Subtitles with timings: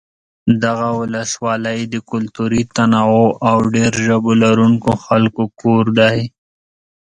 [0.63, 6.17] دغه ولسوالۍ د کلتوري تنوع او ډېر ژبو لرونکو خلکو کور دی.